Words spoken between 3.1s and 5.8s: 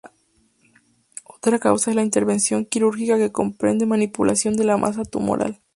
que comprende manipulación de la masa tumoral.